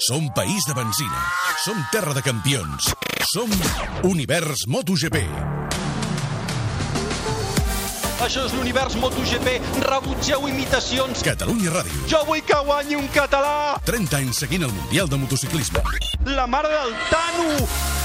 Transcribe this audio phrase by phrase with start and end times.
[0.00, 1.20] Som país de benzina.
[1.64, 2.94] Som terra de campions.
[3.34, 3.50] Som
[4.06, 5.24] Univers MotoGP.
[8.22, 9.58] Això és l'univers MotoGP.
[9.82, 11.26] Rebutgeu imitacions.
[11.26, 12.06] Catalunya Ràdio.
[12.06, 13.74] Jo vull que guanyi un català.
[13.90, 15.82] 30 anys seguint el Mundial de Motociclisme.
[16.30, 17.97] La mare del Tano.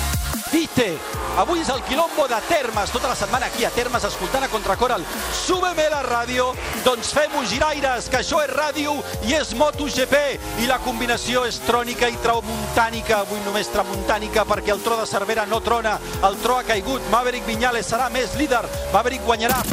[0.54, 1.00] Vite.
[1.42, 2.92] Avui és el quilombo de Termes.
[2.94, 5.02] Tota la setmana aquí a Termes escoltant a Contracoral.
[5.34, 6.52] Súbeme la ràdio.
[6.86, 8.94] Doncs fem-ho giraires, que això és ràdio
[9.26, 10.22] i és MotoGP.
[10.62, 13.24] I la combinació és trònica i tramuntànica.
[13.26, 15.98] Avui només tramuntànica perquè el tro de Cervera no trona.
[16.22, 17.02] El tro ha caigut.
[17.10, 18.62] Maverick Viñales serà més líder.
[18.94, 19.64] Maverick guanyarà.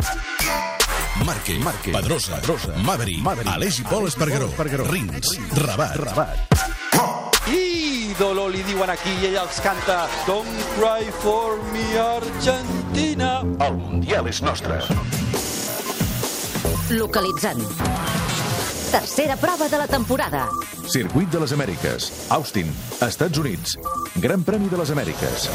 [1.27, 6.80] Marque, Marque Pedrosa, Pedrosa Maverick, Maverick Aleix i Pol Espargaró, Espargaró Rins, Rabat, Rabat.
[7.51, 13.41] Ídolo, li diuen aquí, i ella els canta Don't cry for me, Argentina.
[13.67, 14.81] El Mundial és nostre.
[16.91, 17.63] Localitzant.
[18.91, 20.49] Tercera prova de la temporada.
[20.91, 22.71] Circuit de les Amèriques, Austin,
[23.07, 23.79] Estats Units.
[24.19, 25.51] Gran Premi de les Amèriques.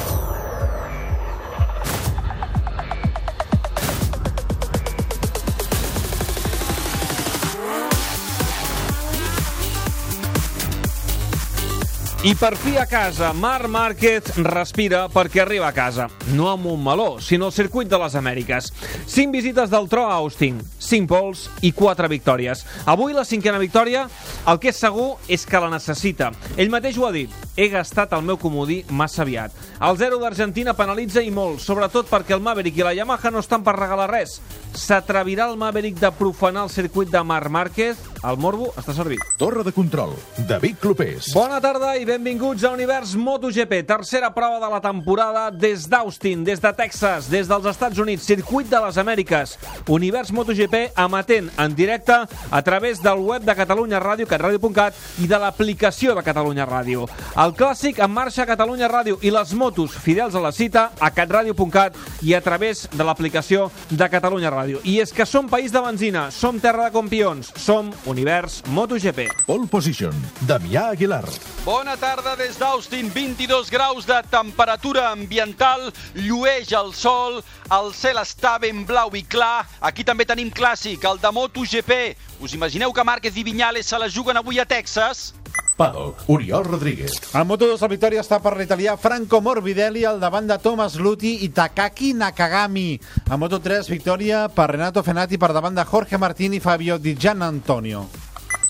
[12.26, 16.08] I per fi a casa, Marc Márquez respira perquè arriba a casa.
[16.34, 18.72] No amb un meló, sinó al circuit de les Amèriques.
[19.06, 22.64] Cinc visites del tro a Austin, cinc pols i quatre victòries.
[22.90, 24.08] Avui la cinquena victòria,
[24.50, 26.32] el que és segur és que la necessita.
[26.58, 27.30] Ell mateix ho ha dit.
[27.56, 29.54] He gastat el meu comodí massa aviat.
[29.78, 33.62] El zero d'Argentina penalitza i molt, sobretot perquè el Maverick i la Yamaha no estan
[33.62, 34.40] per regalar res.
[34.74, 38.02] S'atrevirà el Maverick de profanar el circuit de Marc Márquez?
[38.26, 39.22] El morbo està servit.
[39.38, 40.16] Torre de control,
[40.50, 41.28] David Clopés.
[41.36, 46.62] Bona tarda i benvinguts a Univers MotoGP, tercera prova de la temporada des d'Austin, des
[46.62, 49.54] de Texas, des dels Estats Units, circuit de les Amèriques.
[49.94, 52.18] Univers MotoGP amatent en directe
[52.50, 57.06] a través del web de Catalunya Ràdio, catradio.cat, i de l'aplicació de Catalunya Ràdio.
[57.38, 61.12] El clàssic en marxa a Catalunya Ràdio i les motos fidels a la cita a
[61.14, 64.82] catradio.cat i a través de l'aplicació de Catalunya Ràdio.
[64.84, 69.28] I és que som país de benzina, som terra de campions, som Univers MotoGP.
[69.46, 70.14] Pole Position,
[70.48, 71.26] Damià Aguilar.
[71.66, 77.42] Bona tarda des d'Austin, 22 graus de temperatura ambiental, llueix el sol,
[77.76, 79.66] el cel està ben blau i clar.
[79.84, 82.00] Aquí també tenim clàssic, el de MotoGP.
[82.40, 85.34] Us imagineu que Márquez i Viñales se la juguen avui a Texas?
[85.76, 87.36] Paddock, Oriol Rodríguez.
[87.36, 91.50] A Moto2 la victòria està per l'italià Franco Morbidelli al davant de Thomas Luthi i
[91.52, 92.96] Takaki Nakagami.
[93.28, 97.44] A Moto3 victòria per Renato Fenati per davant de Jorge Martín i Fabio Di Gian
[97.44, 98.08] Antonio.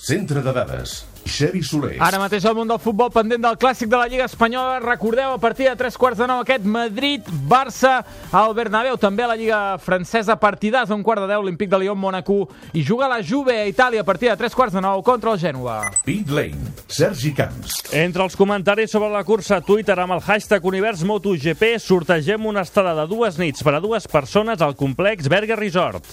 [0.02, 1.96] Centre de dades, Xevi Soler.
[2.00, 4.78] Ara mateix el món del futbol pendent del clàssic de la Lliga Espanyola.
[4.80, 7.98] Recordeu, a partir de tres quarts de nou, aquest Madrid-Barça
[8.32, 8.96] al Bernabéu.
[8.96, 12.48] També a la Lliga francesa, partidàs a un quart de deu, l'Olímpic de Lyon, Mónaco.
[12.72, 15.40] I juga la Juve a Itàlia a partir de tres quarts de nou contra el
[15.42, 15.80] Gènova.
[16.06, 17.82] Pit Lane, Sergi Camps.
[17.92, 22.64] Entre els comentaris sobre la cursa a Twitter amb el hashtag Univers MotoGP sortegem una
[22.66, 26.04] estada de dues nits per a dues persones al complex Berga Resort.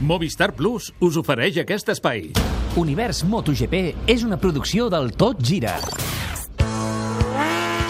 [0.00, 2.28] Movistar Plus us ofereix aquest espai.
[2.78, 5.74] Univers MotoGP és una producció del Tot Gira.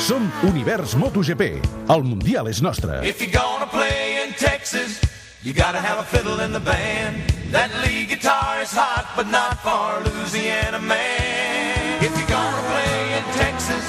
[0.00, 1.50] Som Univers MotoGP.
[1.92, 3.02] El Mundial és nostre.
[3.04, 5.02] If you're gonna play in Texas,
[5.44, 7.20] you gotta have a fiddle in the band.
[7.52, 12.00] That lead guitar is hot, but not for Louisiana man.
[12.00, 13.84] If you're gonna play in Texas,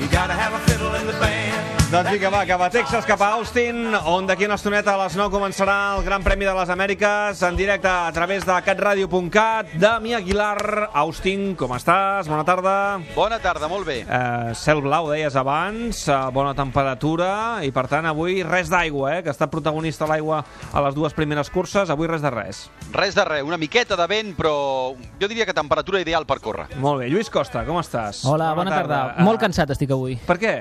[0.00, 1.67] you gotta have a fiddle in the band.
[1.88, 5.14] Doncs vinga, va, cap a Texas, cap a Austin, on d'aquí una estoneta a les
[5.16, 9.70] 9 començarà el Gran Premi de les Amèriques, en directe a través de catradio.cat.
[9.80, 12.28] Dami Aguilar, Austin, com estàs?
[12.28, 12.74] Bona tarda.
[13.14, 14.02] Bona tarda, molt bé.
[14.04, 17.30] Eh, cel blau, deies abans, eh, bona temperatura,
[17.64, 21.16] i per tant avui res d'aigua, eh, que ha estat protagonista l'aigua a les dues
[21.16, 22.66] primeres curses, avui res de res.
[22.92, 26.68] Res de res, una miqueta de vent, però jo diria que temperatura ideal per córrer.
[26.76, 27.08] Molt bé.
[27.08, 28.26] Lluís Costa, com estàs?
[28.28, 29.24] Hola, bona, tarda.
[29.24, 30.20] Molt cansat estic avui.
[30.28, 30.54] Per què?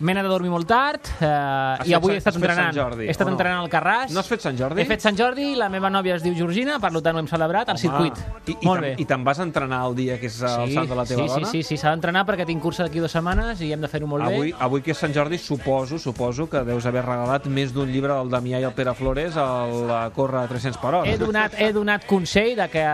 [0.00, 2.72] M'he anat a dormir molt tard eh, i avui he estat entrenant.
[2.72, 3.34] Sant Jordi, he estat no?
[3.36, 4.10] entrenant al Carràs.
[4.10, 4.82] No has fet Sant Jordi?
[4.82, 7.68] He fet Sant Jordi, la meva nòvia es diu Georgina, per tant ho hem celebrat
[7.70, 8.18] al circuit.
[8.48, 8.94] I, i molt te'n- bé.
[8.98, 11.46] I te'n vas entrenar el dia que és el sant de la teva sí, dona?
[11.52, 14.08] Sí, sí, sí, s'ha d'entrenar perquè tinc cursa d'aquí dues setmanes i hem de fer-ho
[14.10, 14.58] molt Avui, bé.
[14.66, 18.30] avui que és Sant Jordi, suposo, suposo que deus haver regalat més d'un llibre del
[18.34, 21.06] Damià i el Pere Flores al a córrer a 300 per hora.
[21.06, 22.84] He donat, he donat consell de que,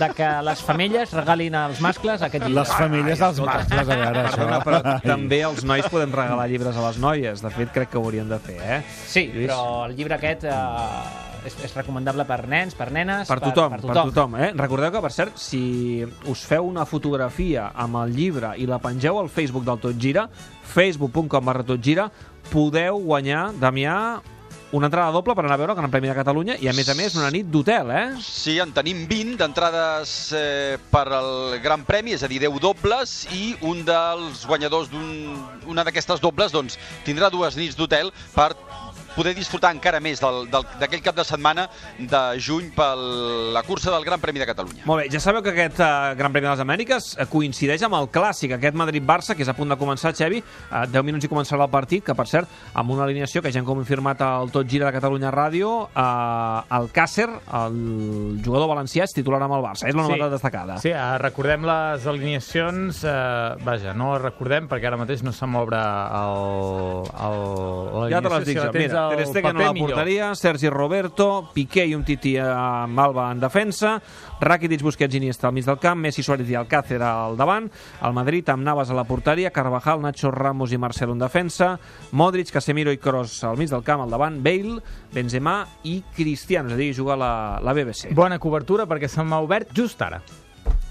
[0.00, 2.60] de que les femelles regalin als mascles aquest llibre.
[2.62, 4.64] Les famílies dels mascles, a veure, Perdona, això.
[4.64, 7.42] però també els nois podem regalar llibres a les noies.
[7.42, 8.78] De fet, crec que ho haurien de fer, eh?
[8.86, 9.48] Sí, Lluís?
[9.48, 13.28] però el llibre aquest eh, és, és recomandable per nens, per nenes...
[13.28, 14.50] Per tothom, per tothom, eh?
[14.58, 15.62] Recordeu que, per cert, si
[16.30, 20.26] us feu una fotografia amb el llibre i la pengeu al Facebook del Tot Gira,
[20.74, 22.10] facebook.com barra Tot Gira,
[22.50, 23.96] podeu guanyar, Damià,
[24.72, 26.88] una entrada doble per anar a veure el Gran Premi de Catalunya i, a més
[26.90, 28.04] a més, una nit d'hotel, eh?
[28.22, 33.16] Sí, en tenim 20 d'entrades eh, per al Gran Premi, és a dir, 10 dobles,
[33.34, 38.52] i un dels guanyadors d'una un, d'aquestes dobles doncs, tindrà dues nits d'hotel per
[39.16, 41.66] poder disfrutar encara més d'aquell cap de setmana
[41.98, 42.92] de juny per
[43.54, 44.84] la cursa del Gran Premi de Catalunya.
[44.88, 47.98] Molt bé, ja sabeu que aquest uh, Gran Premi de les Amèriques uh, coincideix amb
[48.00, 50.42] el clàssic, aquest Madrid-Barça, que és a punt de començar, Xevi.
[50.70, 53.62] Uh, 10 minuts i començarà el partit, que, per cert, amb una alineació que ja
[53.62, 57.28] hem confirmat al Tot Gira de Catalunya Ràdio, uh, el Càcer,
[57.60, 59.88] el jugador valencià, és titular amb el Barça.
[59.88, 60.78] És la novetat destacada.
[60.82, 63.02] Sí, eh, recordem les alineacions...
[63.04, 63.16] Eh,
[63.64, 67.40] vaja, no les recordem perquè ara mateix no se'm obre el, el,
[68.12, 69.90] Ja te l'has dit, si la tens Mira, al Ter Stegen a la millor.
[69.90, 73.96] porteria, Sergi Roberto, Piqué i un Titi amb Alba en defensa,
[74.40, 77.70] Rakitic, Busquets i Iniesta al mig del camp, Messi, Suárez i Alcácer al davant,
[78.02, 81.72] el Madrid amb Navas a la porteria, Carvajal, Nacho Ramos i Marcelo en defensa,
[82.12, 84.80] Modric, Casemiro i Kroos al mig del camp, al davant, Bale,
[85.12, 87.32] Benzema i Cristiano, és a dir, juga la,
[87.62, 88.14] la BBC.
[88.14, 90.22] Bona cobertura perquè se m'ha obert just ara.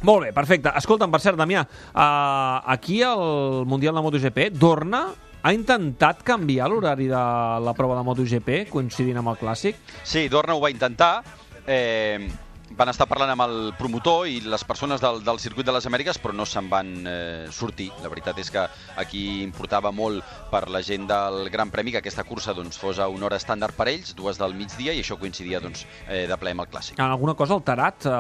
[0.08, 0.72] Molt bé, perfecte.
[0.80, 5.10] Escolta'm, per cert, Damià, uh, aquí al Mundial de MotoGP, Dorna
[5.42, 7.24] ha intentat canviar l'horari de
[7.64, 9.80] la prova de MotoGP coincidint amb el Clàssic?
[10.04, 11.20] Sí, Dorna ho va intentar.
[11.66, 12.30] Eh,
[12.78, 16.20] van estar parlant amb el promotor i les persones del, del circuit de les Amèriques,
[16.22, 17.90] però no se'n van eh, sortir.
[18.04, 18.66] La veritat és que
[19.02, 23.10] aquí importava molt per la gent del Gran Premi que aquesta cursa doncs, fos a
[23.10, 26.54] una hora estàndard per ells, dues del migdia, i això coincidia doncs, eh, de ple
[26.56, 27.00] amb el Clàssic.
[27.00, 28.14] En alguna cosa alterat eh,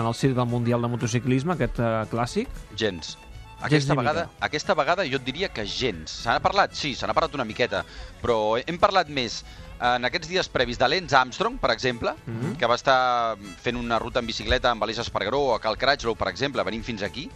[0.00, 2.64] en el circ del Mundial de Motociclisme, aquest eh, Clàssic?
[2.78, 3.16] Gens.
[3.64, 6.10] Gens Aquesta vegada, aquesta vegada jo et diria que gens.
[6.10, 7.84] Se n'ha parlat, sí, se n'ha parlat una miqueta,
[8.20, 9.42] però hem parlat més
[9.80, 12.56] en aquests dies previs de Lance Armstrong, per exemple, Mhm.
[12.56, 16.14] que va estar fent una ruta en bicicleta amb Aleix Espargaró o a Cal Cratchlow,
[16.14, 17.30] per exemple, venint fins aquí,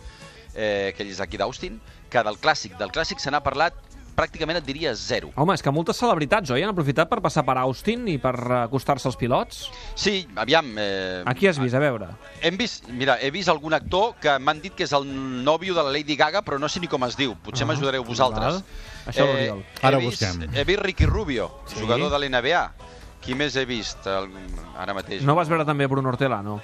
[0.55, 1.81] eh, que ell és aquí d'Austin,
[2.11, 3.75] que del clàssic, del clàssic se n'ha parlat
[4.19, 5.31] pràcticament et diria zero.
[5.39, 8.57] Home, és que moltes celebritats, oi, han aprofitat per passar per Austin i per eh,
[8.65, 9.69] acostar-se als pilots?
[9.95, 10.73] Sí, aviam...
[10.77, 12.11] Eh, Aquí has vist, a veure.
[12.43, 15.07] Hem vist, mira, he vist algun actor que m'han dit que és el
[15.47, 17.37] nòvio de la Lady Gaga, però no sé ni com es diu.
[17.45, 18.59] Potser Ah, m'ajudareu vosaltres.
[18.59, 18.63] val.
[19.09, 19.49] Això, he
[19.83, 20.51] Ara ho vist, busquem.
[20.55, 21.79] He vist Ricky Rubio, Sí.
[21.81, 22.67] jugador de l'NBA.
[23.29, 24.31] Qui més he vist el,
[24.81, 25.21] ara mateix?
[25.29, 26.55] No vas veure també Bruno Hortelano?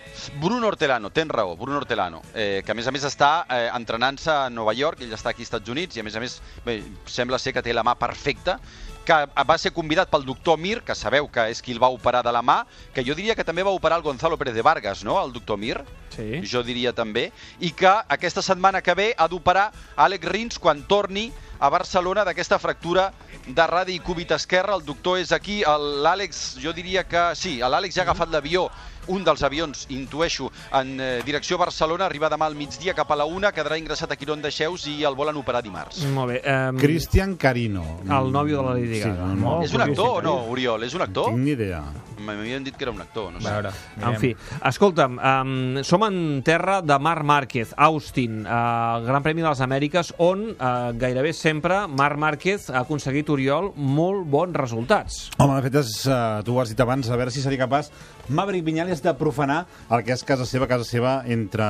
[0.40, 4.32] Bruno Hortelano, tens raó, Bruno Hortelano, eh, que a més a més està eh, entrenant-se
[4.32, 6.78] a Nova York, ell està aquí als Estats Units i a més a més bé,
[7.04, 8.56] sembla ser que té la mà perfecta,
[9.04, 12.24] que va ser convidat pel doctor Mir, que sabeu que és qui el va operar
[12.24, 12.62] de la mà,
[12.96, 15.60] que jo diria que també va operar el Gonzalo Pérez de Vargas, no?, el doctor
[15.60, 15.82] Mir.
[16.16, 16.40] Sí.
[16.48, 17.26] Jo diria també.
[17.60, 19.68] I que aquesta setmana que ve ha d'operar
[20.00, 21.28] Àlex Rins quan torni
[21.60, 23.10] a Barcelona d'aquesta fractura
[23.46, 24.74] de radi cúbit esquerre.
[24.74, 25.62] El doctor és aquí.
[26.04, 28.68] L'Àlex, jo diria que sí, l'Àlex ja ha agafat l'avió
[29.08, 33.26] un dels avions, intueixo, en eh, direcció Barcelona, arriba demà al migdia cap a la
[33.28, 36.04] una, quedarà ingressat a Quirón de Xeus i el volen operar dimarts.
[36.14, 36.40] Molt bé.
[36.44, 37.84] Eh, Cristian Carino.
[38.04, 39.28] El nòvio de la Lady Gaga.
[39.28, 40.84] Sí, no, és un actor o no, Oriol?
[40.86, 41.32] És un actor?
[41.32, 41.82] Tinc ni idea.
[42.24, 43.48] M'havien dit que era un actor, no sé.
[43.48, 44.30] A veure, En fi,
[44.64, 50.14] escolta'm, um, som en terra de Marc Márquez, Austin, uh, Gran Premi de les Amèriques,
[50.22, 55.30] on uh, gairebé sempre Marc Márquez ha aconseguit, Oriol, molt bons resultats.
[55.38, 57.90] Home, de fet, és, uh, tu ho has dit abans, a veure si seria capaç
[58.28, 61.66] Maverick Viñales de profanar el que és casa seva, casa seva, entre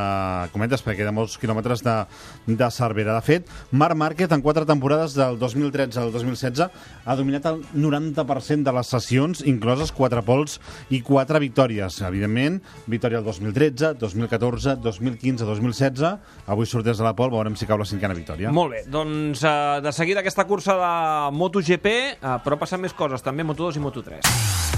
[0.53, 1.95] cometes, perquè queda molts quilòmetres de,
[2.47, 3.17] de Cervera.
[3.17, 6.69] De fet, Marc Márquez, en quatre temporades del 2013 al 2016,
[7.05, 10.59] ha dominat el 90% de les sessions, incloses quatre pols
[10.91, 12.01] i quatre victòries.
[12.05, 12.61] Evidentment,
[12.91, 16.15] victòria el 2013, 2014, 2015, 2016.
[16.51, 18.53] Avui sorties de la pol, veurem si cau la cinquena victòria.
[18.55, 20.95] Molt bé, doncs uh, de seguida aquesta cursa de
[21.37, 24.74] MotoGP, uh, però passen més coses, també Moto2 i Moto3.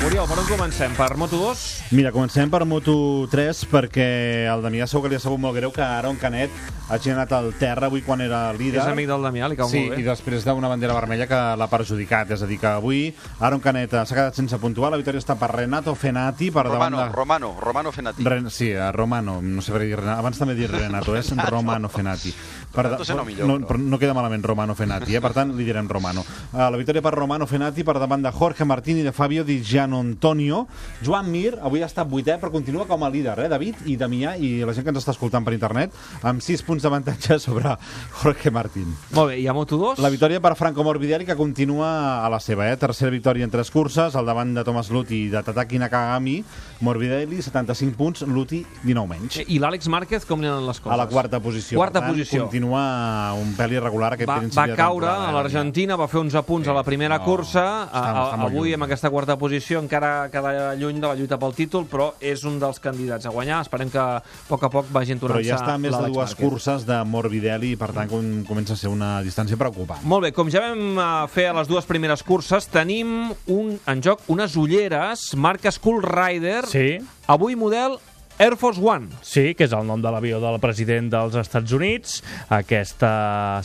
[0.00, 0.92] Oriol, per on comencem?
[0.96, 1.90] Per Moto2?
[1.92, 4.06] Mira, comencem per Moto3 perquè
[4.48, 6.54] el Damià segur que li ha sabut molt greu que Aaron Canet
[6.90, 8.80] hagi anat al terra avui quan era líder.
[8.80, 10.00] És amic del Damià, li cau sí, molt bé.
[10.00, 12.32] i després d'una bandera vermella que l'ha perjudicat.
[12.32, 13.02] És a dir, que avui
[13.38, 14.90] Aaron Canet s'ha quedat sense puntuar.
[14.90, 17.16] La victòria està per Renato Fenati, per Romano, davant de...
[17.20, 18.24] Romano, Romano Fenati.
[18.24, 20.24] Ren, sí, a Romano, no sé per dir Renato.
[20.24, 22.32] Abans també he dit Renato, és Romano Fenati.
[22.70, 23.78] Per, sembla millor, no, però.
[23.82, 25.20] no queda malament Romano Fenati, eh?
[25.20, 26.22] per tant li direm Romano.
[26.52, 29.58] Uh, la victòria per Romano Fenati per davant de Jorge Martín i de Fabio Di
[29.60, 30.66] Gianno Antonio.
[31.02, 33.48] Joan Mir avui ha estat vuitè, però continua com a líder, eh?
[33.50, 36.86] David i Damià i la gent que ens està escoltant per internet, amb 6 punts
[36.86, 37.74] d'avantatge sobre
[38.20, 38.94] Jorge Martín.
[39.18, 39.98] Molt bé, i a Moto2?
[39.98, 41.90] La victòria per Franco Morbidelli, que continua
[42.22, 42.78] a la seva, eh?
[42.78, 46.38] tercera victòria en tres curses, al davant de Thomas Luti i de Tataki Nakagami.
[46.86, 49.42] Morbidelli, 75 punts, Luti, 19 menys.
[49.42, 50.94] I l'Àlex Márquez, com li les coses?
[50.94, 51.76] A la quarta posició.
[51.80, 52.46] Quarta per tant, posició.
[52.46, 56.68] Continua un pèl irregular aquest va, principi va caure a l'Argentina, va fer 11 punts
[56.68, 58.74] a la primera no, cursa, està- a- està avui lluny.
[58.74, 62.58] amb aquesta quarta posició encara queda lluny de la lluita pel títol, però és un
[62.58, 63.60] dels candidats a guanyar.
[63.62, 66.34] Esperem que a poc a poc vagin Però tornant-se ja està a més de dues
[66.34, 70.02] curses de Morbidelli i, per tant, com- comença a ser una distància preocupant.
[70.04, 74.02] Molt bé, com ja vam eh, fer a les dues primeres curses, tenim un, en
[74.02, 76.98] joc unes ulleres, marca Skull Rider, Sí.
[77.26, 77.98] avui model
[78.40, 79.10] Air Force One.
[79.20, 82.22] Sí, que és el nom de l'avió del president dels Estats Units.
[82.56, 83.10] Aquesta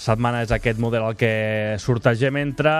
[0.03, 1.31] setmana és aquest model el que
[1.79, 2.73] sortegem entre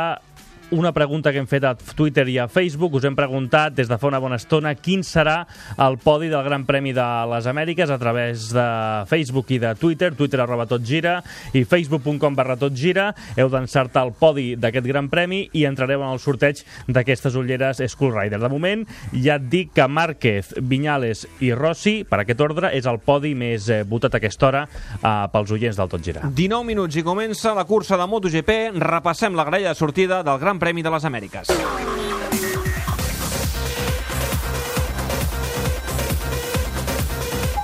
[0.72, 2.98] una pregunta que hem fet a Twitter i a Facebook.
[2.98, 5.46] Us hem preguntat des de fa una bona estona quin serà
[5.82, 8.66] el podi del Gran Premi de les Amèriques a través de
[9.10, 11.22] Facebook i de Twitter, Twitter arroba tot gira
[11.54, 13.12] i facebook.com barra tot gira.
[13.38, 18.14] Heu d'encertar el podi d'aquest Gran Premi i entrareu en el sorteig d'aquestes ulleres Skull
[18.16, 18.42] Rider.
[18.42, 23.00] De moment, ja et dic que Márquez, Viñales i Rossi, per aquest ordre, és el
[23.00, 26.28] podi més eh, votat a aquesta hora eh, pels oients del Tot Gira.
[26.28, 28.80] 19 minuts i comença la cursa de MotoGP.
[28.84, 31.48] Repassem la grella de sortida del Gran Premi de les Amèriques.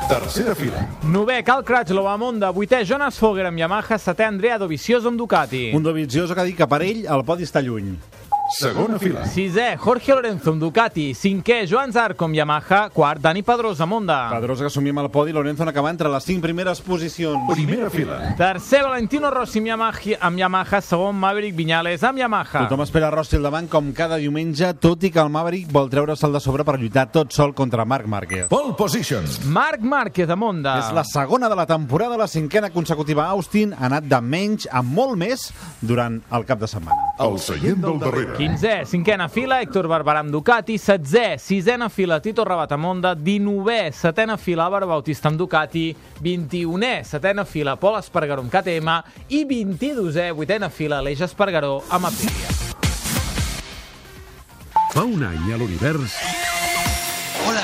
[0.07, 0.83] Tercera fila.
[1.07, 2.51] Novè, Cal Crutchlow amb Honda.
[2.51, 3.97] Vuitè, Jonas Folger amb Yamaha.
[3.97, 5.71] Setè, Andrea Dovizioso amb Ducati.
[5.73, 7.95] Un Dovizioso que ha dit que per ell el podi està lluny.
[8.51, 9.25] Segona fila.
[9.25, 11.11] Sisè, Jorge Lorenzo amb Ducati.
[11.15, 12.89] Cinquè, Joan Zarco amb Yamaha.
[12.91, 14.17] Quart, Dani Pedrosa amb Honda.
[14.33, 17.47] Pedrosa que assumim el podi, Lorenzo n'acaba entre les cinc primeres posicions.
[17.53, 18.35] Primera fila.
[18.37, 20.81] Tercer, Valentino Rossi amb Yamaha, amb Yamaha.
[20.81, 22.65] Segon, Maverick Viñales amb Yamaha.
[22.65, 26.33] Tothom espera Rossi al davant com cada diumenge, tot i que el Maverick vol treure'l
[26.33, 28.49] de sobre per lluitar tot sol contra Marc Márquez.
[28.51, 29.23] Pole position.
[29.45, 30.77] Marc Márquez amb Honda.
[30.79, 34.67] És la segona de la temporada, la cinquena consecutiva a Austin, ha anat de menys
[34.71, 37.13] a molt més durant el cap de setmana.
[37.21, 38.40] El seient del darrere.
[38.41, 40.73] 15è, cinquena fila, Héctor Barberà amb Ducati.
[40.73, 43.13] 16è, sisena fila, Tito Rabat amb Honda.
[43.13, 45.95] 19è, setena fila, Álvaro Bautista amb Ducati.
[46.23, 49.03] 21è, setena fila, Pol Espargaró amb KTM.
[49.27, 52.49] I 22è, vuitena fila, Aleix Espargaró amb Aprilia.
[54.89, 56.17] Fa un any a l'univers
[57.45, 57.63] Hola,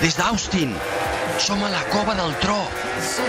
[0.00, 0.72] des d'Austin.
[1.36, 2.62] Som a la cova del tro.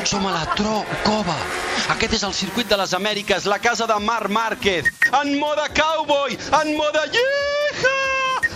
[0.08, 1.65] Som a la tro cova.
[1.86, 4.88] Aquest és el circuit de les Amèriques, la casa de Marc Márquez.
[5.22, 7.94] En moda cowboy, en moda lleja!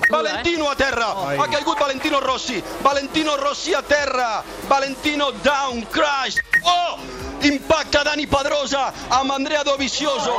[0.09, 6.97] Valentino a terra, ha caigut Valentino Rossi, Valentino Rossi a terra, Valentino down, crash, oh!
[7.45, 10.33] Impacta Dani Pedrosa amb Andrea Dovizioso.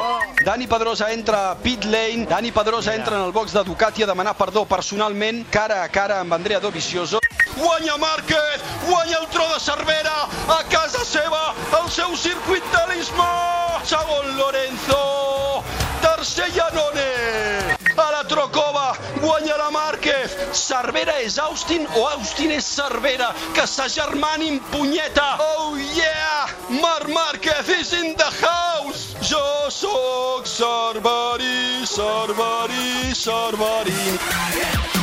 [0.44, 4.06] Dani Pedrosa entra a pit lane, Dani Pedrosa entra en el box de Ducati a
[4.06, 7.20] demanar perdó personalment, cara a cara amb Andrea Dovizioso.
[7.57, 13.80] Guanya Márquez, guanya el tro de Cervera, a casa seva, el seu circuit talismà.
[13.85, 15.64] Segon Lorenzo,
[16.00, 17.76] tercer Janone.
[17.97, 20.37] A la Trocova, guanya la Márquez.
[20.52, 23.35] Cervera és Austin o Austin és Cervera?
[23.54, 25.37] Que s'agermanin, punyeta.
[25.38, 26.49] Oh yeah!
[26.80, 29.16] Marc Márquez is in the house.
[29.21, 35.00] Jo sóc Cerverí, Cerverí, Cerverí.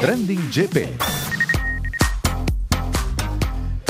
[0.00, 1.37] Trending GP.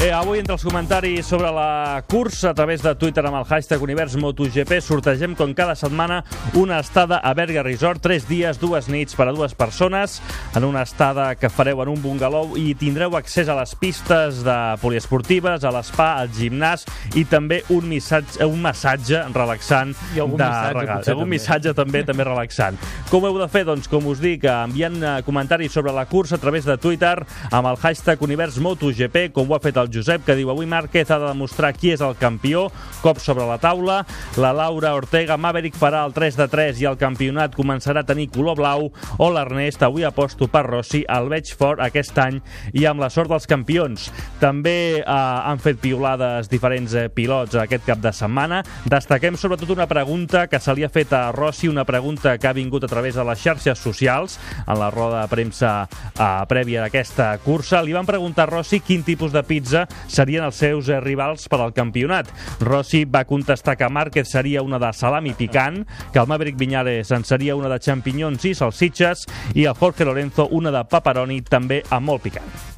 [0.09, 3.83] Eh, avui, entre els comentaris sobre la cursa a través de Twitter amb el hashtag
[3.85, 6.23] Univers MotoGP, sortegem com cada setmana
[6.57, 10.23] una estada a Berga Resort, tres dies, dues nits per a dues persones,
[10.57, 14.57] en una estada que fareu en un bungalou i tindreu accés a les pistes de
[14.81, 20.49] poliesportives, a l'espa, al gimnàs i també un, missatge, un massatge relaxant I algun de
[20.49, 21.05] missatge, regal.
[21.05, 21.31] algun també.
[21.35, 22.81] missatge també també relaxant.
[23.13, 23.67] Com heu de fer?
[23.69, 27.19] Doncs, com us dic, enviant eh, comentaris sobre la cursa a través de Twitter
[27.51, 31.11] amb el hashtag Univers MotoGP, com ho ha fet el Josep, que diu avui Márquez
[31.11, 32.69] ha de demostrar qui és el campió,
[33.03, 34.05] cop sobre la taula.
[34.39, 38.29] La Laura Ortega Maverick farà el 3 de 3 i el campionat començarà a tenir
[38.35, 38.89] color blau.
[39.19, 42.39] O l'Ernest, avui aposto per Rossi, el veig fort aquest any
[42.79, 44.09] i amb la sort dels campions.
[44.39, 48.63] També eh, han fet piolades diferents eh, pilots aquest cap de setmana.
[48.87, 52.55] Destaquem sobretot una pregunta que se li ha fet a Rossi, una pregunta que ha
[52.57, 57.33] vingut a través de les xarxes socials en la roda de premsa eh, prèvia d'aquesta
[57.43, 57.83] cursa.
[57.83, 61.61] Li van preguntar a Rossi quin tipus de pizza serien els seus eh, rivals per
[61.63, 62.31] al campionat.
[62.61, 67.25] Rossi va contestar que Márquez seria una de salami picant, que el Maverick Viñales en
[67.25, 72.13] seria una de champinyons i salsitxes i el Jorge Lorenzo una de pepperoni també amb
[72.13, 72.78] molt picant.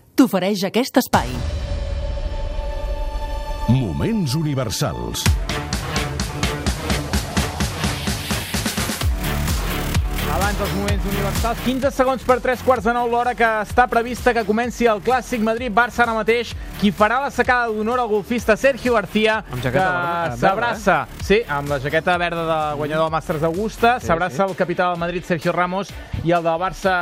[0.21, 1.31] t'ofereix aquest espai.
[3.73, 5.25] Moments universals.
[10.61, 11.59] Dels moments universals.
[11.65, 15.41] 15 segons per 3 quarts de 9 l'hora que està prevista que comenci el Clàssic
[15.41, 16.51] Madrid-Barça ara mateix.
[16.77, 19.71] Qui farà la secada d'honor al golfista Sergio García, que
[20.37, 24.49] s'abraça, sí, amb la jaqueta verda de guanyador del Masters d'Augusta, Sí, s'abraça sí.
[24.49, 25.89] el capità del Madrid, Sergio Ramos,
[26.23, 26.93] i el del Barça,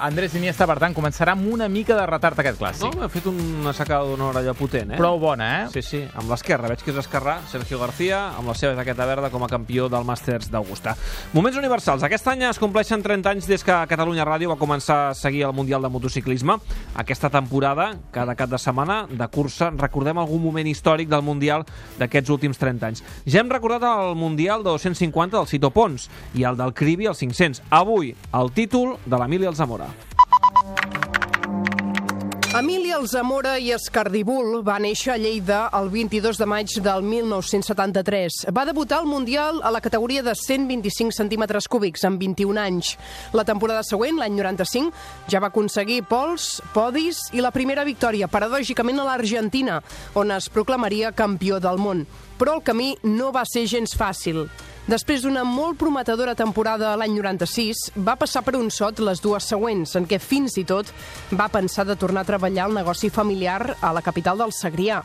[0.00, 0.66] Andrés Iniesta.
[0.66, 2.96] Per tant, començarà amb una mica de retard aquest Clàssic.
[2.96, 5.00] No, ha fet una sacada d'honor allò potent, eh?
[5.00, 5.68] Prou bona, eh?
[5.72, 6.68] Sí, sí, amb l'esquerra.
[6.72, 10.04] Veig que és esquerrà, Sergio García, amb la seva jaqueta verda com a campió del
[10.08, 10.96] Màsters d'Augusta.
[11.32, 12.04] Moments universals.
[12.06, 15.52] Aquest any es compleixen 30 anys des que Catalunya Ràdio va començar a seguir el
[15.52, 16.54] Mundial de Motociclisme.
[16.94, 21.66] Aquesta temporada, cada cap de setmana, de cursa, recordem algun moment històric del Mundial
[21.98, 23.02] d'aquests últims 30 anys.
[23.26, 27.18] Ja hem recordat el Mundial de 250 del Cito Pons i el del Cribi al
[27.18, 27.64] 500.
[27.70, 29.90] Avui, el títol de l'Emili Alzamora.
[32.56, 38.46] Emili Alzamora i Escardibul va néixer a Lleida el 22 de maig del 1973.
[38.56, 42.94] Va debutar al Mundial a la categoria de 125 centímetres cúbics amb 21 anys.
[43.36, 44.88] La temporada següent, l'any 95,
[45.28, 49.82] ja va aconseguir pols, podis i la primera victòria, paradògicament a l'Argentina,
[50.16, 52.06] on es proclamaria campió del món.
[52.40, 54.46] Però el camí no va ser gens fàcil.
[54.86, 59.96] Després d'una molt prometedora temporada l'any 96, va passar per un sot les dues següents,
[59.98, 60.92] en què fins i tot
[61.34, 65.00] va pensar de tornar a treballar al negoci familiar a la capital del Segrià.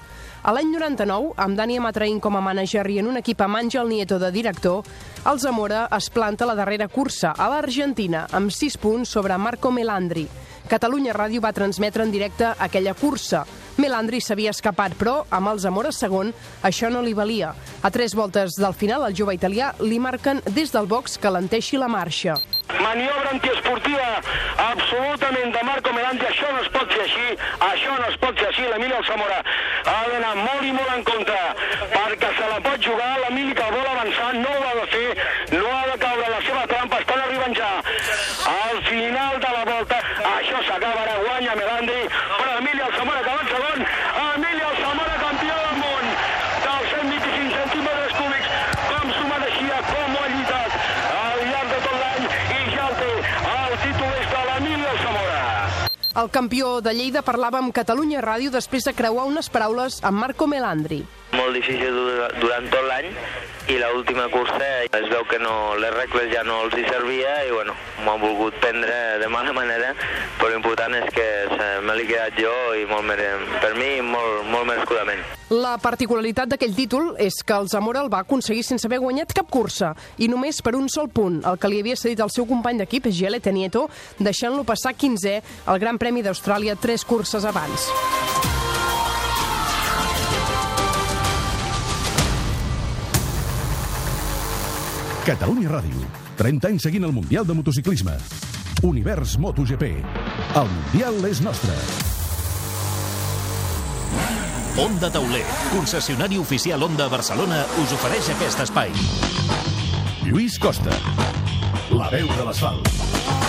[0.46, 3.90] A l'any 99, amb Dani Amatraín com a mànager i en un equip amb Àngel
[3.90, 4.86] Nieto de director,
[5.26, 10.28] el Zamora es planta la darrera cursa, a l'Argentina, amb 6 punts sobre Marco Melandri.
[10.70, 13.48] Catalunya Ràdio va transmetre en directe aquella cursa.
[13.78, 16.34] Melandri s'havia escapat, però amb el Zamora segon
[16.68, 17.54] això no li valia.
[17.82, 21.78] A tres voltes del final, el jove italià li marquen des del box que l'enteixi
[21.78, 22.36] la marxa.
[22.82, 24.10] Maniobra antiesportiva
[24.58, 27.28] absolutament de Marco Melandri, això no es pot fer així,
[27.68, 31.40] això no es pot fer així, l'Emili Alzamora ha d'anar molt i molt en compte,
[31.96, 35.08] perquè se la pot jugar, l'Emili que el vol avançar, no ho ha de fer,
[35.58, 37.72] no ha de caure en la seva trampa, estan arribant ja
[38.52, 39.98] al final de la volta,
[40.36, 42.02] això s'acaba ara, guanya Melandri,
[42.38, 43.86] però Emili Alzamora que va en segon,
[44.26, 46.06] Emili Alzamora campió del món,
[46.66, 48.50] dels 125 centímetres cúbics,
[48.90, 50.80] com s'ho mereixia, com ho ha lluitat
[51.22, 53.12] al llarg de tot l'any i ja el té,
[53.56, 55.42] el títol és de l'Emili Alzamora.
[56.16, 60.48] El campió de Lleida parlava amb Catalunya Ràdio després de creuar unes paraules amb Marco
[60.48, 61.06] Melandri.
[61.32, 63.06] molt difícil dur- durant tot l'any
[63.72, 67.52] i l'última cursa es veu que no, les regles ja no els hi servia i
[67.54, 67.72] bueno,
[68.04, 69.94] m'ho han volgut prendre de mala manera
[70.40, 71.28] però l'important és que
[71.88, 73.30] l'he quedat jo i molt mere,
[73.62, 75.24] per mi molt, molt merescudament.
[75.52, 79.48] La particularitat d'aquell títol és que el Zamora el va aconseguir sense haver guanyat cap
[79.52, 82.82] cursa i només per un sol punt, el que li havia cedit el seu company
[82.82, 83.88] d'equip, Gielete Nieto,
[84.20, 85.38] deixant-lo passar 15è
[85.72, 87.92] al Gran Premi d'Austràlia tres curses abans.
[95.22, 96.00] Catalunya Ràdio.
[96.40, 98.16] 30 anys seguint el Mundial de Motociclisme.
[98.82, 99.92] Univers MotoGP.
[100.58, 101.76] El Mundial és nostre.
[104.82, 105.44] Onda Tauler,
[105.76, 108.90] concessionari oficial Onda Barcelona, us ofereix aquest espai.
[110.26, 110.98] Lluís Costa.
[111.94, 113.41] La veu de l'asfalt.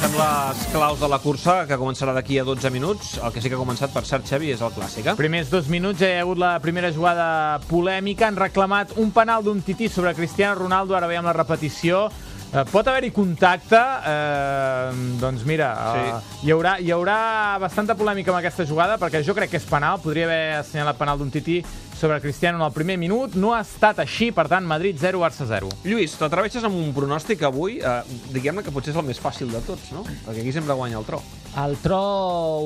[0.00, 3.18] Repassem les claus de la cursa, que començarà d'aquí a 12 minuts.
[3.20, 5.14] El que sí que ha començat, per cert, Xavi, és el clàssic, eh?
[5.18, 8.30] Primers dos minuts ja hi ha hagut la primera jugada polèmica.
[8.30, 10.96] Han reclamat un penal d'un tití sobre Cristiano Ronaldo.
[10.96, 12.06] Ara veiem la repetició.
[12.50, 18.40] Eh, pot haver-hi contacte, eh, doncs mira, eh, hi, haurà, hi haurà bastanta polèmica amb
[18.40, 21.60] aquesta jugada perquè jo crec que és penal, podria haver assenyalat penal d'un tití
[21.94, 25.46] sobre Cristiano en el primer minut, no ha estat així, per tant, Madrid 0, Barça
[25.46, 25.70] 0.
[25.84, 28.02] Lluís, t'atreveixes amb un pronòstic avui, eh,
[28.34, 30.02] diguem-ne que potser és el més fàcil de tots, no?
[30.26, 31.22] Perquè aquí sempre guanya el tro.
[31.60, 32.02] El Tro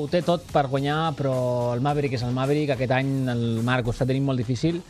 [0.01, 2.73] ho té tot per guanyar, però el Maverick és el Maverick.
[2.73, 4.81] Aquest any el Marc ho està tenint molt difícil.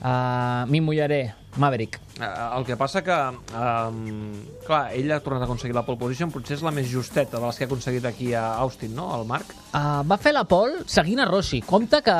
[0.00, 1.22] Uh, M'hi mullaré.
[1.56, 2.00] Maverick.
[2.20, 6.32] Eh, el que passa que, eh, clar, ell ha tornat a aconseguir la pole position,
[6.34, 9.26] potser és la més justeta de les que ha aconseguit aquí a Austin, no?, el
[9.26, 9.54] Marc.
[9.72, 11.62] Uh, va fer la pole seguint a Rossi.
[11.62, 12.16] Compte que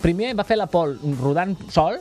[0.00, 2.00] primer va fer la pole rodant sol,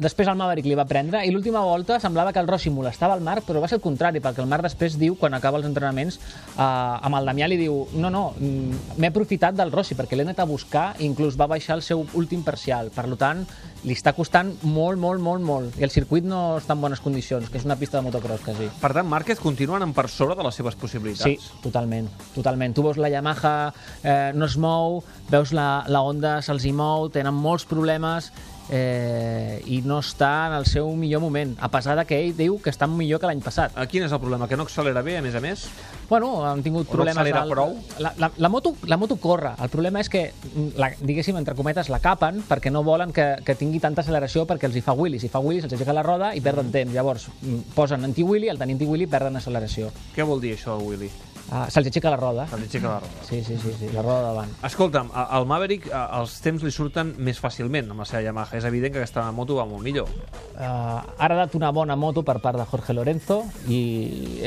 [0.00, 3.24] després el Maverick li va prendre i l'última volta semblava que el Rossi molestava el
[3.24, 6.18] Marc, però va ser el contrari, perquè el Marc després diu, quan acaba els entrenaments,
[6.56, 10.26] eh, amb el Damià li diu no, no, mm, m'he aprofitat del Rossi perquè l'he
[10.26, 12.90] anat a buscar i inclús va baixar el seu últim parcial.
[12.94, 13.44] Per tant,
[13.84, 15.78] li està costant molt, molt, molt, molt.
[15.80, 18.68] I el circuit no està en bones condicions, que és una pista de motocross, quasi.
[18.80, 21.24] Per tant, Márquez continua anant per sobre de les seves possibilitats.
[21.24, 22.76] Sí, totalment, totalment.
[22.76, 23.56] Tu veus la Yamaha,
[24.02, 28.30] eh, no es mou, veus la, la Honda, se'ls hi mou, tenen molts problemes
[28.70, 32.58] eh, i no està en el seu millor moment, a pesar de que ell diu
[32.62, 33.74] que està millor que l'any passat.
[33.76, 34.48] A quin és el problema?
[34.48, 35.66] Que no accelera bé, a més a més?
[36.10, 37.16] Bueno, han tingut O no problemes...
[37.18, 37.76] accelera al- prou?
[37.98, 39.52] La, la, la, moto, la moto corre.
[39.62, 43.36] El problema és que, mm, la, diguéssim, entre cometes, la capen perquè no volen que,
[43.46, 45.20] que tingui tanta acceleració perquè els hi fa Willy.
[45.22, 46.94] Si fa Willy, se'ls aixeca la roda i perden temps.
[46.94, 49.90] Llavors, mm, posen anti-Willy, al tenir anti-Willy perden acceleració.
[50.16, 51.10] Què vol dir això, Willy?
[51.50, 52.44] Uh, se'ls aixeca la roda.
[52.46, 53.24] Se'ls aixeca la roda.
[53.26, 54.52] Sí, sí, sí, sí la roda davant.
[54.66, 58.54] Escolta'm, al Maverick els temps li surten més fàcilment amb la seva Yamaha.
[58.60, 60.06] És evident que aquesta moto va molt millor.
[60.54, 63.80] Uh, ha heredat una bona moto per part de Jorge Lorenzo i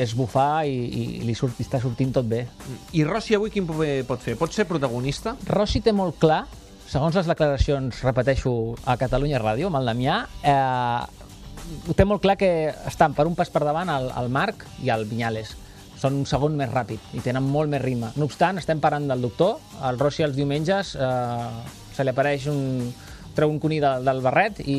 [0.00, 2.46] és bufar i, i li surt, està sortint tot bé.
[2.96, 4.38] I Rossi avui quin paper pot fer?
[4.40, 5.36] Pot ser protagonista?
[5.50, 6.44] Rossi té molt clar,
[6.88, 8.54] segons les declaracions, repeteixo,
[8.88, 12.50] a Catalunya Ràdio, amb el Damià, eh, té molt clar que
[12.88, 15.54] estan per un pas per davant el, el Marc i el Vinyales.
[16.04, 18.10] Són un segon més ràpid i tenen molt més ritme.
[18.20, 19.56] No obstant, estem parant del doctor.
[19.88, 21.62] El Rossi els diumenges eh,
[21.96, 22.90] se li apareix un,
[23.34, 24.76] treu un cuní del, del barret i,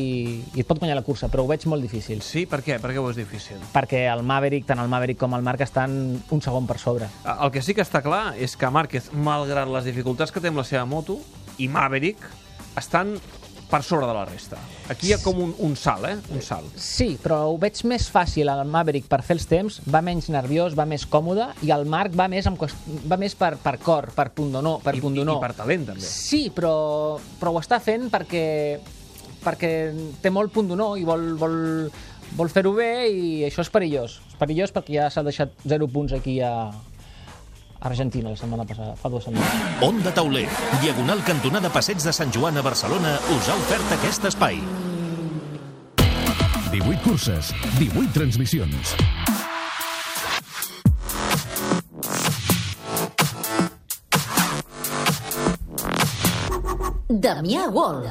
[0.54, 2.22] i et pot guanyar la cursa, però ho veig molt difícil.
[2.24, 2.46] Sí?
[2.46, 2.78] Per què?
[2.82, 3.60] Per què ho és difícil?
[3.74, 7.10] Perquè el Maverick, tant el Maverick com el Marc estan un segon per sobre.
[7.34, 10.62] El que sí que està clar és que Márquez, malgrat les dificultats que té amb
[10.62, 11.18] la seva moto,
[11.58, 12.22] i Maverick
[12.78, 13.16] estan
[13.70, 14.58] per sobre de la resta.
[14.92, 16.16] Aquí hi ha com un, un salt, eh?
[16.34, 16.76] Un salt.
[16.78, 20.76] Sí, però ho veig més fàcil al Maverick per fer els temps, va menys nerviós,
[20.78, 22.62] va més còmode, i el Marc va més, amb,
[23.10, 25.40] va més per, per cor, per pundonor, per I, pundonor.
[25.40, 26.06] I per talent, també.
[26.06, 26.74] Sí, però,
[27.40, 28.44] però ho està fent perquè,
[29.42, 29.72] perquè
[30.22, 31.56] té molt pundonor i vol, vol,
[32.38, 34.20] vol fer-ho bé i això és perillós.
[34.30, 36.54] És perillós perquè ja s'ha deixat 0 punts aquí a
[37.80, 39.82] Argentina la setmana passada, fa dues setmanes.
[39.84, 40.48] Onda Tauler,
[40.82, 44.60] diagonal cantonada Passeig de Sant Joan a Barcelona, us ha ofert aquest espai.
[46.72, 48.96] 18 curses, 18 transmissions.
[57.08, 58.04] Damià Wall.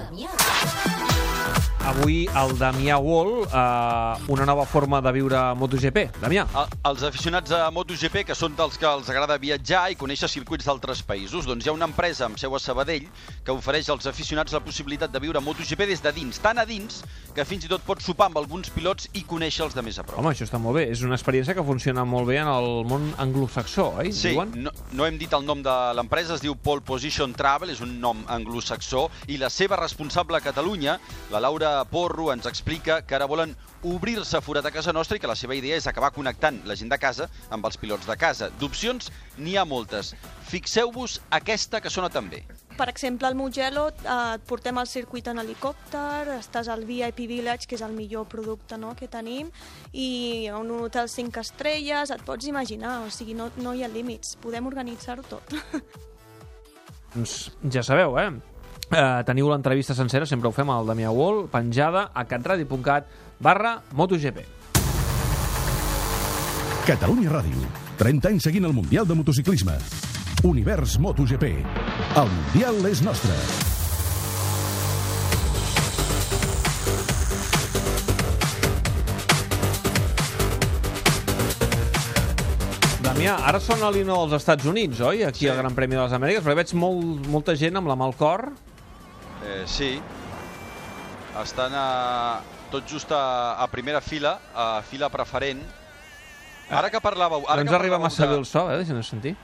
[1.86, 6.08] Avui el Damià Wall, eh, una nova forma de viure MotoGP.
[6.22, 6.48] Damià.
[6.58, 10.66] El- Els aficionats a MotoGP, que són dels que els agrada viatjar i conèixer circuits
[10.66, 13.06] d'altres països, doncs hi ha una empresa amb seu a Sabadell
[13.44, 17.04] que ofereix als aficionats la possibilitat de viure MotoGP des de dins, tan a dins
[17.36, 20.18] que fins i tot pots sopar amb alguns pilots i conèixer-los de més a prop.
[20.20, 20.90] Home, això està molt bé.
[20.90, 24.12] És una experiència que funciona molt bé en el món anglosaxó, oi?
[24.12, 24.52] Sí, Diuen?
[24.64, 28.00] no, no hem dit el nom de l'empresa, es diu Pole Position Travel, és un
[28.00, 30.98] nom anglosaxó, i la seva responsable a Catalunya,
[31.32, 35.30] la Laura Porro, ens explica que ara volen obrir-se forat a casa nostra i que
[35.30, 38.50] la seva idea és acabar connectant la gent de casa amb els pilots de casa.
[38.62, 40.14] D'opcions n'hi ha moltes.
[40.50, 42.46] Fixeu-vos aquesta que sona també.
[42.76, 47.70] Per exemple, al Mugello eh, et portem al circuit en helicòpter, estàs al VIP Village,
[47.70, 49.52] que és el millor producte no, que tenim,
[49.94, 53.92] i en un hotel 5 estrelles, et pots imaginar, o sigui, no, no hi ha
[53.92, 55.56] límits, podem organitzar-ho tot.
[57.16, 57.38] Doncs
[57.72, 58.55] ja sabeu, eh?
[58.86, 63.08] Eh, teniu l'entrevista sencera, sempre ho fem al Damià Wall, penjada a catradio.cat
[63.42, 64.44] barra MotoGP.
[66.86, 67.66] Catalunya Ràdio.
[67.98, 69.74] 30 anys seguint el Mundial de Motociclisme.
[70.46, 71.50] Univers MotoGP.
[72.22, 73.34] El Mundial és nostre.
[83.02, 85.26] Damià, ara són a l'hino als Estats Units, oi?
[85.26, 85.50] Aquí sí.
[85.50, 88.14] al Gran Premi de les Amèriques, perquè veig molt, molta gent amb la mà al
[88.20, 88.52] cor.
[89.46, 90.02] Eh, sí.
[91.42, 95.62] Estan a, tot just a, a primera fila, a fila preferent.
[96.72, 97.44] Ara que parlàveu...
[97.46, 98.80] Ara no ens arriba massa bé el so, eh?
[98.82, 99.36] Deixa'ns sentir.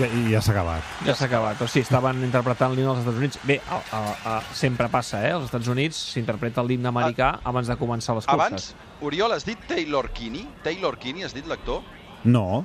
[0.00, 0.86] Ja, i ja s'ha acabat.
[1.04, 1.60] Ja s'ha acabat.
[1.60, 3.40] O sigui, estaven interpretant l'himne als Estats Units.
[3.44, 5.34] Bé, a, a, a, sempre passa, eh?
[5.36, 8.70] Als Estats Units s'interpreta l'himne americà abans de començar les curses.
[8.72, 10.46] Abans, Oriol, has dit Taylor Kinney?
[10.64, 11.82] Taylor Kinney, has dit l'actor?
[12.24, 12.64] No.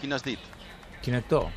[0.00, 0.40] Quin has dit?
[1.04, 1.50] Quin actor?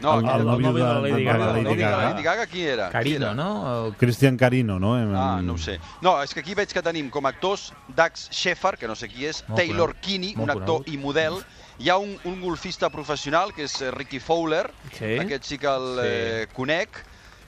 [0.00, 1.96] No, el, aquest- el nòvio de, de, de, Lady de Lady Gaga.
[1.96, 2.10] Gaga.
[2.10, 2.86] Lady Gaga, qui era?
[2.88, 3.34] Qui Carino, era?
[3.34, 3.94] no?
[3.98, 4.94] Christian Carino, no?
[5.16, 5.78] Ah, no ho sé.
[6.02, 9.08] No, és que aquí veig que tenim com a actors Dax Shepard, que no sé
[9.08, 10.04] qui és, Molt Taylor conegut.
[10.04, 10.92] Kinney, Molt un actor conegut.
[10.94, 11.38] i model.
[11.78, 15.16] Hi ha un, un golfista professional, que és eh, Ricky Fowler, Sí.
[15.18, 16.06] aquest sí que el Sí.
[16.06, 17.02] eh, conec,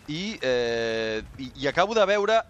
[0.09, 2.41] i, eh, i, i acabo de veure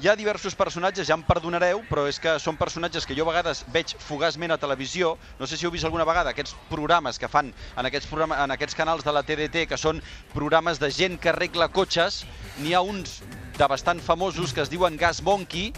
[0.00, 3.30] hi ha diversos personatges, ja em perdonareu, però és que són personatges que jo a
[3.30, 5.16] vegades veig fugaçment a televisió.
[5.38, 8.54] No sé si heu vist alguna vegada aquests programes que fan en aquests, programa, en
[8.56, 10.00] aquests canals de la TDT, que són
[10.32, 12.22] programes de gent que arregla cotxes.
[12.62, 13.20] N'hi ha uns
[13.58, 15.74] de bastant famosos que es diuen Gas Monkey,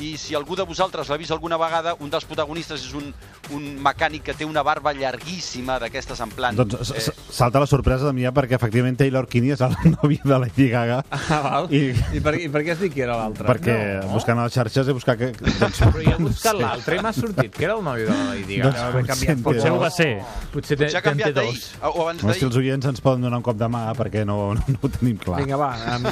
[0.00, 3.12] i si algú de vosaltres l'ha vist alguna vegada, un dels protagonistes és un,
[3.54, 6.56] un mecànic que té una barba llarguíssima d'aquestes en plan...
[6.56, 10.38] Doncs s- salta la sorpresa de mi, perquè efectivament Taylor Kinney és el nòvio de
[10.46, 11.02] Lady Gaga.
[11.10, 11.68] Ah, val.
[11.74, 13.46] I, I, per, I per què has dit que era l'altre?
[13.48, 13.76] perquè
[14.10, 15.30] buscant a les xarxes he buscat que...
[15.38, 18.26] Doncs, Però jo he buscat l'altre i m'ha sortit, que era el nòvio de la
[18.34, 18.90] Lady Gaga.
[18.98, 19.82] Doncs haver potser Potser ho dos.
[19.84, 20.10] va ser.
[20.54, 22.48] Potser, Potser ha canviat d'ahir, o abans no, si d'ahir.
[22.48, 25.18] els oients ens poden donar un cop de mà perquè no, no, no ho tenim
[25.20, 25.40] clar.
[25.42, 26.08] Vinga, va, em,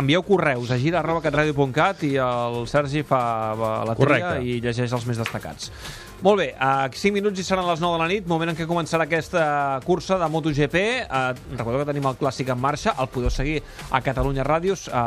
[0.00, 3.13] envieu correus a gira.catradio.cat i el Sergi fa
[3.58, 4.42] va, la tria Correcte.
[4.44, 5.70] i llegeix els més destacats.
[6.24, 8.64] Molt bé, a 5 minuts i seran les 9 de la nit, moment en què
[8.64, 9.42] començarà aquesta
[9.84, 10.76] cursa de MotoGP.
[10.80, 11.18] Eh,
[11.50, 13.58] recordeu que tenim el clàssic en marxa, el podeu seguir
[13.92, 15.02] a Catalunya Ràdios, a,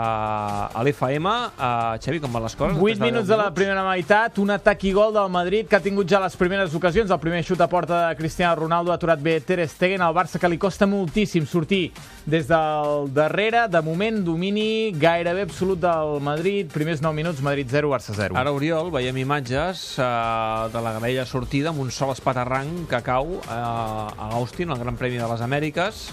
[0.70, 1.26] a l'FM.
[1.58, 2.78] Uh, Xavi, com van les coses?
[2.78, 5.80] 8 Després minuts 10 de la primera meitat, un atac i gol del Madrid que
[5.80, 7.10] ha tingut ja les primeres ocasions.
[7.10, 10.38] El primer xut a porta de Cristiano Ronaldo ha aturat bé Ter Stegen, al Barça
[10.38, 11.88] que li costa moltíssim sortir
[12.30, 13.66] des del darrere.
[13.74, 16.70] De moment, domini gairebé absolut del Madrid.
[16.78, 18.38] Primers 9 minuts, Madrid 0, Barça 0.
[18.38, 23.38] Ara, Oriol, veiem imatges uh, de la graella sortida amb un sol espaterrang que cau
[23.40, 26.10] uh, a Austin, al Gran Premi de les Amèriques.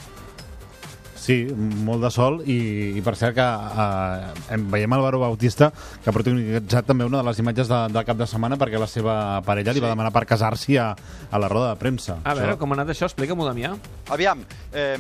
[1.25, 5.71] Sí, molt de sol i, i per cert que eh, em- veiem Álvaro Bautista
[6.05, 8.87] que ha protagonitzat també una de les imatges de, del cap de setmana perquè la
[8.91, 9.15] seva
[9.47, 9.85] parella li Sí.
[9.87, 10.91] va demanar per casar-s'hi a,
[11.31, 12.19] a la roda de premsa.
[12.23, 13.09] A veure, Això- com ha anat això?
[13.09, 13.73] Explica-m'ho, Damià.
[14.13, 14.45] Aviam,
[14.77, 14.99] eh,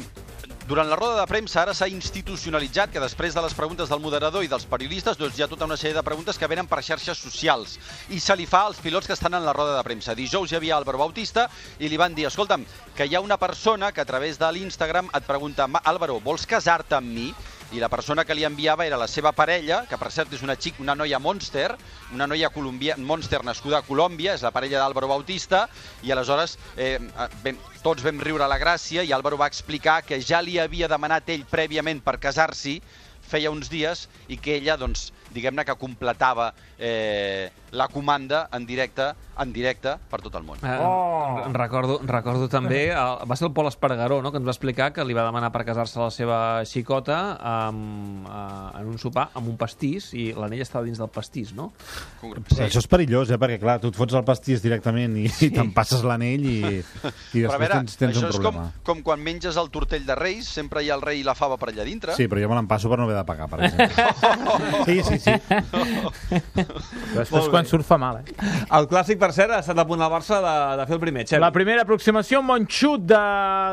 [0.66, 4.44] durant la roda de premsa ara s'ha institucionalitzat que després de les preguntes del moderador
[4.44, 7.20] i dels periodistes doncs hi ha tota una sèrie de preguntes que venen per xarxes
[7.20, 7.76] socials
[8.08, 10.14] i se li fa als pilots que estan en la roda de premsa.
[10.16, 12.64] Dijous hi havia Álvaro Bautista i li van dir, escolta'm,
[12.96, 16.46] que hi ha una persona que a través de l'Instagram et pregunta "Ma- Álvaro, vols
[16.46, 17.28] casar-te amb mi?
[17.72, 20.56] I la persona que li enviava era la seva parella, que per cert és una
[20.60, 21.70] xic, una noia Monster,
[22.12, 25.64] una noia colombia, Monster nascuda a Colòmbia, és la parella d'Àlvaro Bautista,
[26.02, 26.98] i aleshores eh,
[27.44, 30.88] vam, tots vam riure a la gràcia i Álvaro va explicar que ja li havia
[30.88, 32.78] demanat ell prèviament per casar-s'hi
[33.24, 39.12] feia uns dies i que ella, doncs, diguem-ne que completava eh, la comanda en directe
[39.38, 40.60] en directe per tot el món.
[40.62, 41.42] Eh, oh.
[41.54, 45.04] recordo, recordo també, el, va ser el Pol Espargaró, no?, que ens va explicar que
[45.06, 49.50] li va demanar per casar-se a la seva xicota amb, eh, en un sopar amb
[49.50, 51.72] un pastís i l'anell estava dins del pastís, no?
[52.20, 52.60] Sí.
[52.68, 53.40] Això és perillós, eh?
[53.40, 55.50] perquè clar, tu et fots el pastís directament i, sí.
[55.50, 58.68] i te'n passes l'anell i, i després veure, tens, tens això un és com, problema.
[58.86, 61.58] com quan menges el tortell de Reis, sempre hi ha el rei i la fava
[61.58, 62.14] per allà dintre.
[62.14, 64.84] Sí, però jo me l'empasso per no haver de pagar, per exemple.
[64.86, 66.63] sí, sí, sí.
[66.68, 68.36] Però després quan surt fa mal, eh?
[68.74, 71.26] El clàssic, per cert, ha estat a punt al Barça de, de fer el primer,
[71.28, 71.42] Xavi.
[71.42, 73.20] La primera aproximació, un bon xut de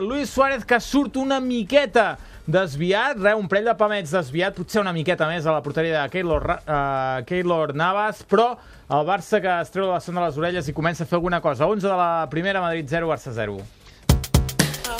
[0.06, 2.16] Luis Suárez que surt una miqueta
[2.52, 6.14] desviat, re, un parell de pamets desviat, potser una miqueta més a la porteria de
[6.14, 8.52] Keylor, uh, Keylor Navas, però
[8.92, 11.42] el Barça que es treu la son de les orelles i comença a fer alguna
[11.42, 11.70] cosa.
[11.70, 13.60] 11 de la primera, Madrid 0, Barça 0.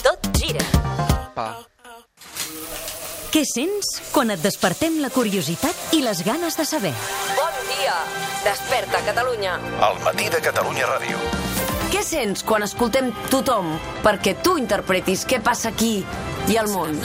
[0.02, 0.64] Tot gira.
[1.36, 1.50] Pa.
[3.32, 6.92] Què sents quan et despertem la curiositat i les ganes de saber?
[7.38, 7.51] Bon
[7.92, 8.52] dia!
[8.52, 9.60] Desperta, Catalunya!
[9.90, 11.20] El matí de Catalunya Ràdio.
[11.92, 13.74] Què sents quan escoltem tothom
[14.06, 16.06] perquè tu interpretis què passa aquí
[16.48, 16.96] i al món?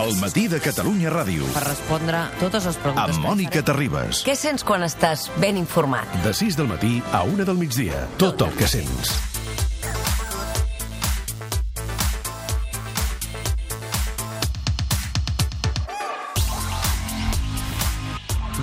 [0.00, 1.48] El matí de Catalunya Ràdio.
[1.52, 4.24] Per respondre totes les preguntes Amb Mònica Terribas.
[4.24, 6.20] Què sents quan estàs ben informat?
[6.24, 8.06] De 6 del matí a 1 del migdia.
[8.16, 9.27] Tot el que sents.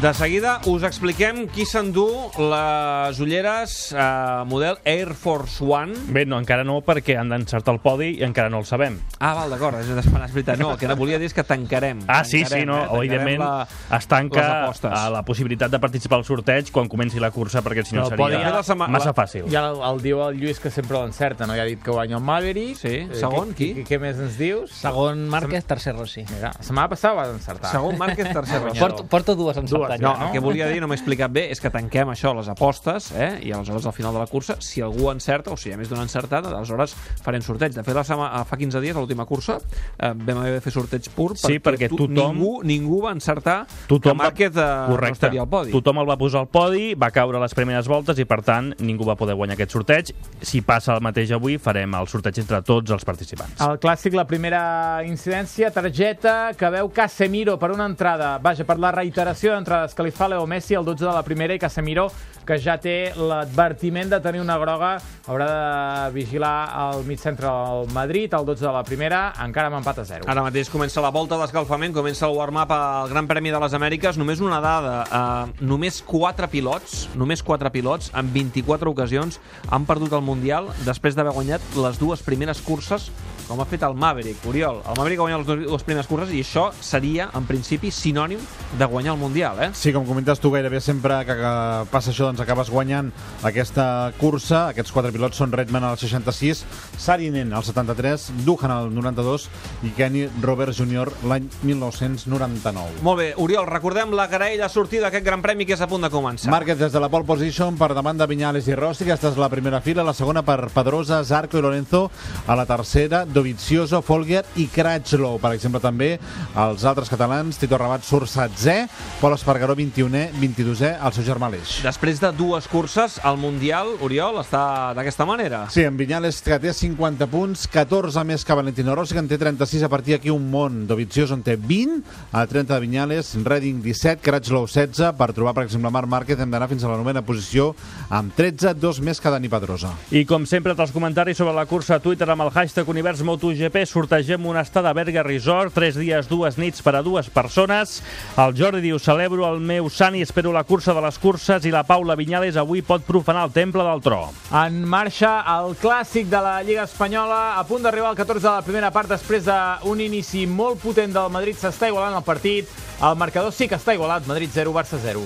[0.05, 2.03] De seguida us expliquem qui s'endú
[2.37, 4.03] les ulleres eh,
[4.45, 5.95] model Air Force One.
[6.13, 8.99] Bé, no, encara no, perquè han d'encertar el podi i encara no el sabem.
[9.17, 10.59] Ah, val, d'acord, és, és veritat.
[10.61, 12.03] No, el que volia dir és que tancarem.
[12.05, 12.99] Ah, sí, tancarem, sí, no, eh?
[12.99, 14.43] Evidentment la- es tanca
[14.91, 18.35] a la possibilitat de participar al sorteig quan comenci la cursa, perquè si no podi
[18.35, 19.49] seria ja la setma- massa fàcil.
[19.49, 21.57] Ja el, el diu el Lluís que sempre l'encerta, no?
[21.57, 22.77] Ja ha dit que guanya el Maverick.
[22.77, 23.71] Sí, Eh, segon, qui?
[23.79, 24.69] Què, què més ens dius?
[24.85, 26.27] Segon Márquez, tercer Rossi.
[26.29, 27.71] Mira, la setmana passada vas encertar.
[27.73, 28.77] Segon Márquez, tercer Rossi.
[28.79, 29.94] Porto, porto dues encertades.
[30.01, 33.11] No, el que volia dir, no m'he explicat bé, és que tanquem això, les apostes,
[33.15, 33.39] eh?
[33.43, 35.89] i aleshores al final de la cursa, si algú encerta, o si hi ha més
[35.89, 37.73] d'un encertat, aleshores farem sorteig.
[37.75, 39.57] De fet, la setmana, fa 15 dies, a l'última cursa,
[39.99, 43.65] eh, vam haver de fer sorteig pur, Sí, perquè tu, tothom- ningú, ningú va encertar
[43.87, 45.71] Tothom que Márquez eh, no estaria al podi.
[45.71, 48.73] Tothom el va posar al podi, va caure a les primeres voltes i, per tant,
[48.79, 50.13] ningú va poder guanyar aquest sorteig.
[50.41, 53.59] Si passa el mateix avui, farem el sorteig entre tots els participants.
[53.61, 58.37] El clàssic, la primera incidència, targeta que veu Casemiro per una entrada.
[58.41, 62.09] Vaja, per la reiteració d'entrades fa Leo Messi, el 12 de la primera, i Casemiro,
[62.45, 64.95] que ja té l'advertiment de tenir una groga,
[65.27, 66.53] haurà de vigilar
[66.85, 70.29] el mig centre del Madrid, el 12 de la primera, encara amb empat a 0.
[70.31, 74.17] Ara mateix comença la volta d'escalfament, comença el warm-up al Gran Premi de les Amèriques.
[74.17, 80.13] Només una dada, eh, només 4 pilots, només 4 pilots, en 24 ocasions, han perdut
[80.13, 83.11] el Mundial després d'haver guanyat les dues primeres curses
[83.47, 84.81] com ha fet el Maverick, Oriol.
[84.89, 88.39] El Maverick ha guanyat les dues- primeres curses i això seria, en principi, sinònim
[88.79, 89.69] de guanyar el Mundial, eh?
[89.73, 91.53] Sí, com comentes tu, gairebé sempre que, que
[91.91, 93.11] passa això, doncs acabes guanyant
[93.43, 94.69] aquesta cursa.
[94.69, 96.63] Aquests quatre pilots són Redman al 66,
[96.97, 99.47] Sarinen al 73, Duhan al 92
[99.83, 101.11] i Kenny Roberts Jr.
[101.29, 103.01] l'any 1999.
[103.05, 106.09] Molt bé, Oriol, recordem la graella sortida d'aquest Gran Premi que és a punt de
[106.13, 106.49] començar.
[106.51, 109.49] Márquez des de la pole position per davant de Viñales i Rossi, aquesta és la
[109.49, 112.09] primera fila, la segona per Pedrosa, Zarco i Lorenzo,
[112.47, 116.13] a la tercera Dovizioso, Folger i Cratchlow, per exemple també
[116.55, 118.87] els altres catalans, Tito Rabat surt 16è,
[119.19, 121.81] Pol Espargaró 21è, 22è, el seu germà Aleix.
[121.83, 125.65] Després de dues curses, el Mundial, Oriol, està d'aquesta manera.
[125.73, 129.39] Sí, en Viñales que té 50 punts, 14 més que Valentino Rossi, que en té
[129.41, 130.85] 36 a partir d'aquí un món.
[130.87, 135.67] Dovizioso en té 20, a 30 de Viñales, Redding 17, Cratchlow 16, per trobar, per
[135.67, 137.73] exemple, Marc Márquez hem d'anar fins a la novena posició
[138.07, 139.91] amb 13, dos més que Dani Pedrosa.
[140.15, 143.83] I com sempre, els comentaris sobre la cursa a Twitter amb el hashtag Univers MotoGP
[143.89, 147.97] sortegem una estada a Berga Resort, tres dies, dues nits per a dues persones.
[148.37, 151.73] El Jordi diu, celebro el meu sant i espero la cursa de les curses i
[151.73, 154.21] la Paula Viñales avui pot profanar el temple del tro.
[154.53, 158.65] En marxa el clàssic de la Lliga Espanyola, a punt d'arribar al 14 de la
[158.65, 161.57] primera part després d'un inici molt potent del Madrid.
[161.59, 162.69] S'està igualant el partit.
[163.01, 165.25] El marcador sí que està igualat, Madrid 0, Barça 0.